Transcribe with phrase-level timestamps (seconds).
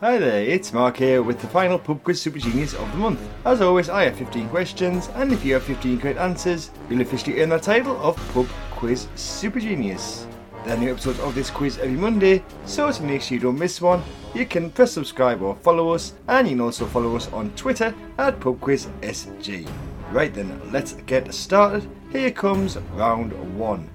[0.00, 3.18] Hi there, it's Mark here with the final Pub Quiz Super Genius of the month.
[3.46, 7.40] As always, I have 15 questions, and if you have 15 correct answers, you'll officially
[7.40, 10.26] earn the title of Pub Quiz Super Genius.
[10.66, 13.58] There are new episodes of this quiz every Monday, so to make sure you don't
[13.58, 14.02] miss one,
[14.34, 17.94] you can press subscribe or follow us, and you can also follow us on Twitter
[18.18, 19.66] at PubQuizSG.
[20.12, 21.88] Right then, let's get started.
[22.12, 23.88] Here comes round one.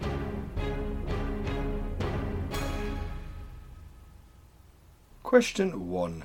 [5.32, 6.23] Question 1.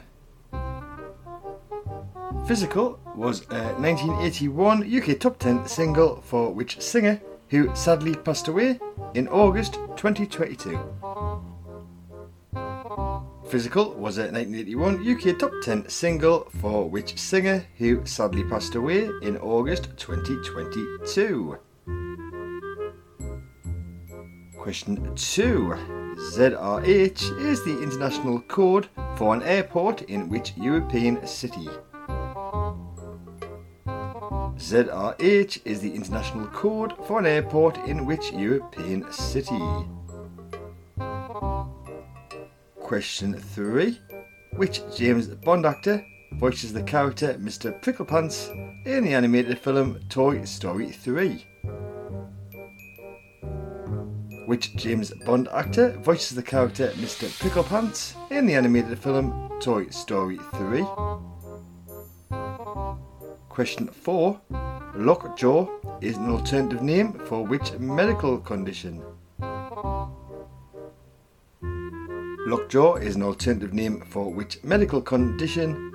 [2.49, 7.21] Physical was a 1981 UK top 10 single for which singer
[7.51, 8.81] who sadly passed away
[9.15, 10.77] in August 2022.
[13.49, 19.09] Physical was a 1981 UK top 10 single for which singer who sadly passed away
[19.23, 21.57] in August 2022.
[24.59, 25.96] Question 2.
[26.17, 31.69] ZRH is the international code for an airport in which European city?
[34.57, 39.61] ZRH is the international code for an airport in which European city?
[42.81, 44.01] Question 3.
[44.55, 46.03] Which James Bond actor
[46.33, 47.79] voices the character Mr.
[47.83, 48.49] Pricklepants
[48.87, 51.45] in the animated film Toy Story 3?
[54.47, 57.29] Which James Bond actor voices the character Mr.
[57.41, 60.85] Pricklepants in the animated film Toy Story 3?
[63.49, 64.41] Question 4.
[64.95, 65.67] Lockjaw
[66.01, 69.03] is an alternative name for which medical condition?
[72.47, 75.93] Lockjaw is an alternative name for which medical condition?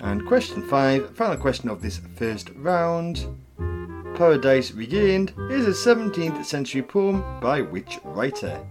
[0.00, 3.26] And question 5, final question of this first round.
[4.16, 8.66] Paradise Regained is a 17th century poem by which writer?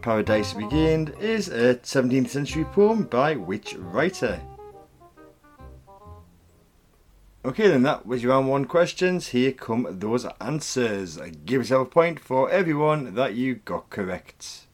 [0.00, 4.40] Paradise Regained is a 17th century poem by which writer?
[7.44, 9.28] Okay, then that was your round one questions.
[9.28, 11.18] Here come those answers.
[11.44, 14.66] Give yourself a point for everyone that you got correct.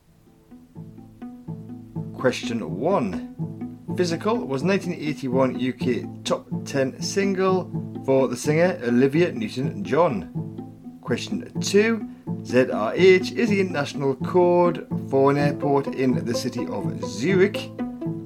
[2.14, 3.55] Question one
[3.96, 7.70] Physical was 1981 UK top 10 single
[8.04, 10.98] for the singer Olivia Newton John.
[11.00, 12.06] Question 2
[12.42, 17.70] ZRH is the international code for an airport in the city of Zurich.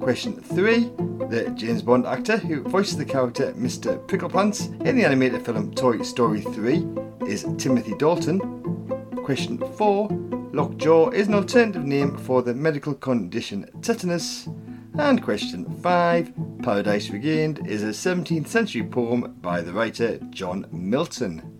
[0.01, 0.91] Question 3
[1.29, 3.97] The James Bond actor who voices the character Mr.
[4.07, 6.85] Pricklepants in the animated film Toy Story 3
[7.25, 8.41] is Timothy Dalton.
[9.23, 10.09] Question 4
[10.51, 14.49] Lockjaw is an alternative name for the medical condition tetanus.
[14.97, 21.57] And question 5 Paradise Regained is a 17th century poem by the writer John Milton.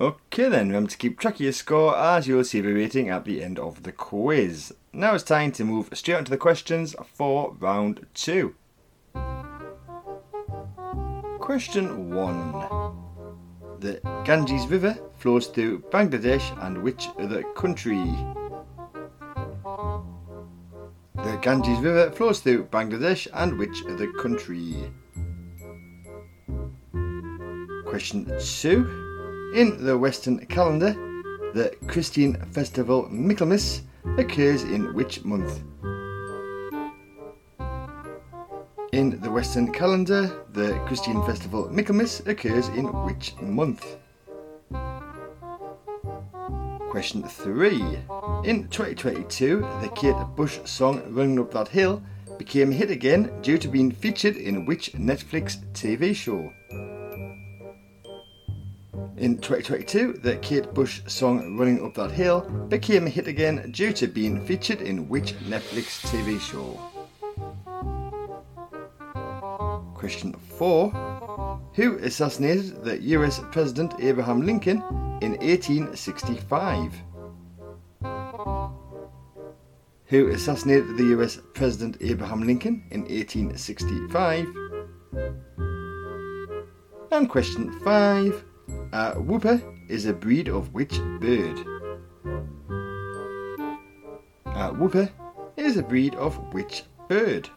[0.00, 3.24] Okay then, remember to keep track of your score as you'll see the rating at
[3.24, 4.72] the end of the quiz.
[4.92, 8.54] Now it's time to move straight on to the questions for round 2.
[11.40, 12.52] Question 1.
[13.80, 18.14] The Ganges River flows through Bangladesh and which other country?
[21.42, 24.92] Ganges River flows through Bangladesh and which other country?
[27.86, 29.52] Question 2.
[29.56, 30.92] In the Western calendar,
[31.54, 33.82] the Christian festival Michaelmas
[34.18, 35.62] occurs in which month?
[38.92, 43.96] In the Western calendar, the Christian festival Michaelmas occurs in which month?
[46.90, 47.98] Question 3.
[48.42, 52.02] In 2022, the Kate Bush song Running Up That Hill
[52.36, 56.52] became a hit again due to being featured in which Netflix TV show?
[59.18, 63.92] In 2022, the Kate Bush song Running Up That Hill became a hit again due
[63.92, 66.76] to being featured in which Netflix TV show?
[69.94, 71.09] Question 4.
[71.74, 74.82] Who assassinated the US President Abraham Lincoln
[75.22, 76.94] in 1865?
[80.06, 84.46] Who assassinated the US President Abraham Lincoln in 1865?
[87.12, 88.44] And question 5.
[88.92, 91.58] A whooper is a breed of which bird?
[94.46, 95.08] A whooper
[95.56, 97.48] is a breed of which bird?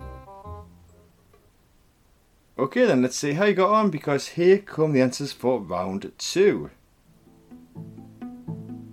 [2.56, 6.12] Okay, then let's see how you got on because here come the answers for round
[6.20, 6.70] two.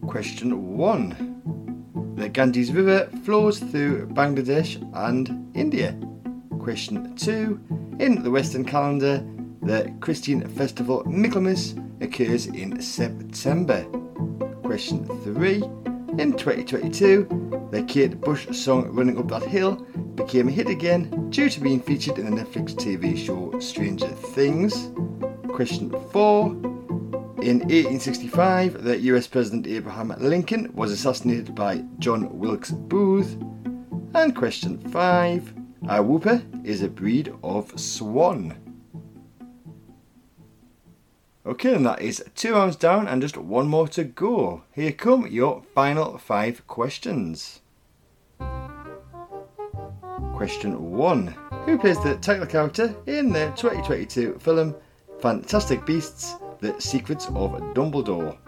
[0.06, 5.94] Question one The Ganges River flows through Bangladesh and India.
[6.58, 7.60] Question two
[7.98, 9.22] In the Western calendar,
[9.60, 13.84] the Christian festival Michaelmas occurs in September.
[14.62, 15.62] Question 3.
[16.18, 19.86] In 2022, the Kate Bush song Running Up That Hill
[20.26, 24.90] became a hit again due to being featured in the Netflix TV show Stranger Things.
[25.48, 26.46] Question 4.
[27.42, 33.38] In 1865, the US President Abraham Lincoln was assassinated by John Wilkes Booth.
[34.12, 35.54] And question 5.
[35.88, 38.56] A whooper is a breed of swan.
[41.46, 44.64] Okay, and that is two rounds down and just one more to go.
[44.72, 47.62] Here come your final five questions.
[50.40, 51.26] Question 1.
[51.66, 54.74] Who plays the title character in the 2022 film
[55.20, 58.38] Fantastic Beasts The Secrets of Dumbledore?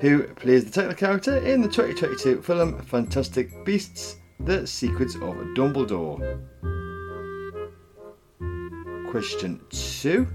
[0.00, 6.18] Who plays the title character in the 2022 film Fantastic Beasts The Secrets of Dumbledore?
[9.12, 10.26] Question 2.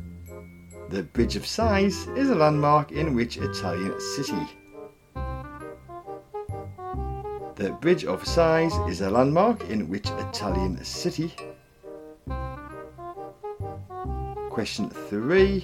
[0.91, 4.47] The Bridge of Sighs is a landmark in which Italian city?
[7.61, 11.31] The Bridge of Sighs is a landmark in which Italian city?
[14.49, 15.63] Question 3.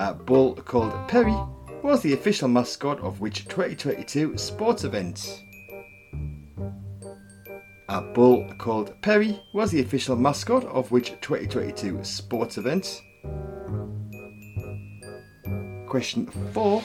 [0.00, 1.34] A bull called Perry
[1.82, 5.42] was the official mascot of which 2022 sports event?
[7.88, 13.00] A bull called Perry was the official mascot of which 2022 sports event?
[15.86, 16.82] Question 4.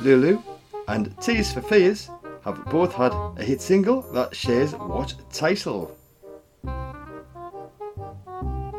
[0.00, 0.42] Lulu
[0.88, 2.10] and Tears for Fears
[2.46, 5.96] have both had a hit single that shares what title?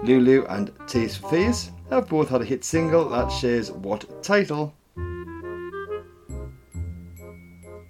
[0.04, 4.74] Lulu and for Fears have both had a hit single that shares what title?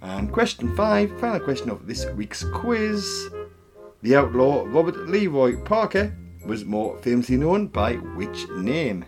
[0.02, 3.30] And question 5, final question of this week's quiz.
[4.02, 6.12] The outlaw Robert Leroy Parker
[6.44, 9.04] was more famously known by which name?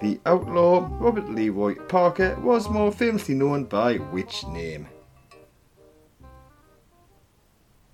[0.00, 4.86] The outlaw Robert Leroy Parker was more famously known by which name?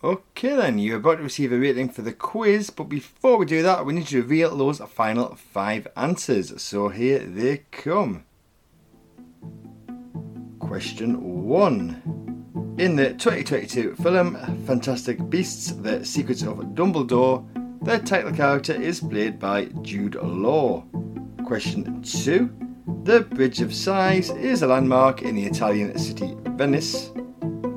[0.02, 3.62] Okay then, you're about to receive a rating for the quiz, but before we do
[3.62, 6.60] that, we need to reveal those final five answers.
[6.60, 8.24] So here they come.
[10.58, 12.76] Question 1.
[12.76, 14.36] In the 2022 film
[14.66, 17.46] Fantastic Beasts The Secrets of Dumbledore,
[17.82, 20.84] the title character is played by Jude Law.
[21.44, 22.50] Question 2.
[23.02, 27.11] The Bridge of Sighs is a landmark in the Italian city Venice.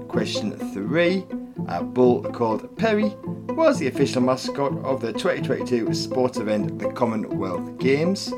[0.08, 1.26] Question 3.
[1.68, 3.14] A bull called Perry
[3.50, 8.32] was the official mascot of the 2022 sports event the Commonwealth Games.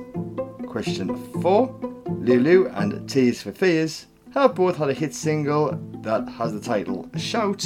[0.68, 1.80] Question 4.
[2.08, 7.08] Lulu and Tears for Fears have both had a hit single that has the title
[7.18, 7.64] Shout.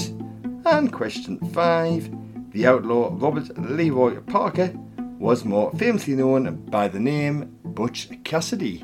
[0.65, 4.73] And question 5 The outlaw Robert Leroy Parker
[5.23, 8.83] was more famously known by the name Butch Cassidy.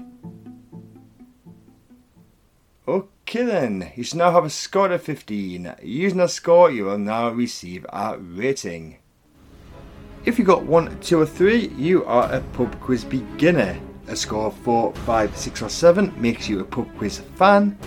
[2.88, 5.76] Okay then, you should now have a score of 15.
[5.84, 9.00] Using that score, you will now receive a rating.
[10.24, 13.78] If you got 1, 2 or 3, you are a pub quiz beginner.
[14.08, 17.78] A score of 4, 5, 6 or 7 makes you a pub quiz fan.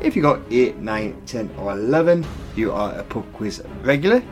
[0.00, 2.24] If you got 8, 9, 10 or 11,
[2.54, 4.22] you are a pub quiz regular.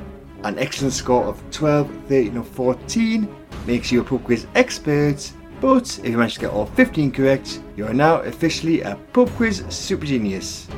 [0.44, 5.32] An excellent score of 12, 13 or 14 makes you a pub quiz expert.
[5.60, 9.30] But if you manage to get all 15 correct, you are now officially a pub
[9.30, 10.68] quiz super genius.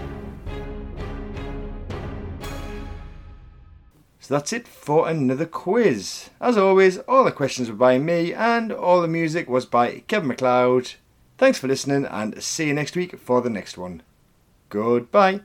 [4.21, 6.31] So that's it for another quiz.
[6.41, 10.29] As always, all the questions were by me and all the music was by Kevin
[10.29, 10.95] MacLeod.
[11.39, 14.03] Thanks for listening and see you next week for the next one.
[14.69, 15.43] Goodbye.